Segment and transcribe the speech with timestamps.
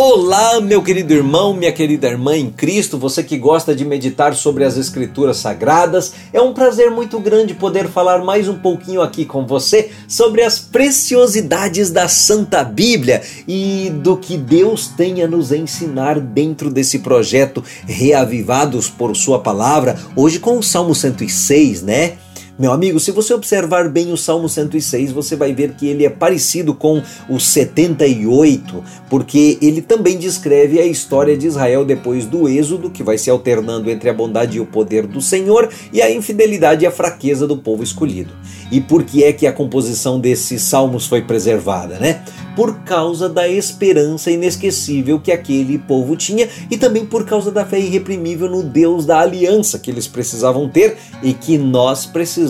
[0.00, 4.62] Olá, meu querido irmão, minha querida irmã em Cristo, você que gosta de meditar sobre
[4.62, 6.12] as Escrituras Sagradas.
[6.32, 10.60] É um prazer muito grande poder falar mais um pouquinho aqui com você sobre as
[10.60, 17.64] preciosidades da Santa Bíblia e do que Deus tem a nos ensinar dentro desse projeto
[17.84, 19.98] Reavivados por Sua Palavra.
[20.14, 22.18] Hoje com o Salmo 106, né?
[22.58, 26.10] Meu amigo, se você observar bem o Salmo 106, você vai ver que ele é
[26.10, 32.90] parecido com o 78, porque ele também descreve a história de Israel depois do êxodo,
[32.90, 36.82] que vai se alternando entre a bondade e o poder do Senhor e a infidelidade
[36.82, 38.32] e a fraqueza do povo escolhido.
[38.72, 42.24] E por que é que a composição desses salmos foi preservada, né?
[42.56, 47.78] Por causa da esperança inesquecível que aquele povo tinha e também por causa da fé
[47.78, 52.47] irreprimível no Deus da aliança que eles precisavam ter e que nós precisamos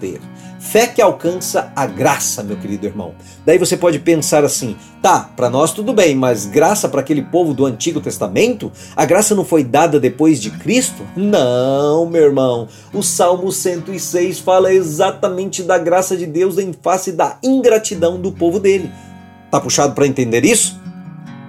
[0.00, 0.20] ter.
[0.58, 3.14] Fé que alcança a graça, meu querido irmão.
[3.46, 7.54] Daí você pode pensar assim: tá, para nós tudo bem, mas graça para aquele povo
[7.54, 8.70] do Antigo Testamento?
[8.96, 11.06] A graça não foi dada depois de Cristo?
[11.16, 12.68] Não, meu irmão.
[12.92, 18.58] O Salmo 106 fala exatamente da graça de Deus em face da ingratidão do povo
[18.58, 18.90] dele.
[19.50, 20.78] Tá puxado para entender isso?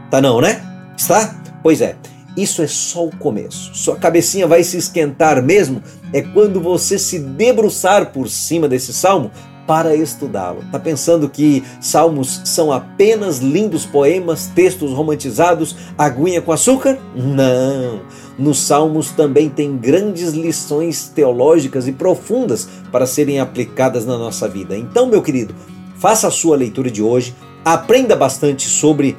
[0.09, 0.61] Tá não, né?
[0.95, 1.35] Está?
[1.61, 1.95] Pois é.
[2.39, 3.71] Isso é só o começo.
[3.73, 9.29] Sua cabecinha vai se esquentar mesmo é quando você se debruçar por cima desse salmo
[9.67, 10.63] para estudá-lo.
[10.71, 16.97] Tá pensando que salmos são apenas lindos poemas, textos romantizados, aguinha com açúcar?
[17.13, 18.01] Não.
[18.37, 24.77] Nos salmos também tem grandes lições teológicas e profundas para serem aplicadas na nossa vida.
[24.77, 25.53] Então, meu querido,
[25.97, 29.17] faça a sua leitura de hoje, aprenda bastante sobre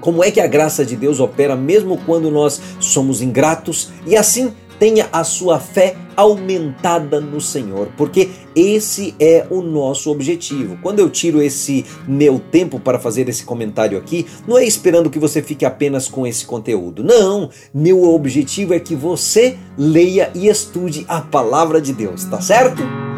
[0.00, 4.52] como é que a graça de Deus opera mesmo quando nós somos ingratos e assim
[4.80, 10.78] tenha a sua fé aumentada no Senhor, porque esse é o nosso objetivo.
[10.82, 15.18] Quando eu tiro esse meu tempo para fazer esse comentário aqui, não é esperando que
[15.18, 17.04] você fique apenas com esse conteúdo.
[17.04, 23.09] Não, meu objetivo é que você leia e estude a palavra de Deus, tá certo?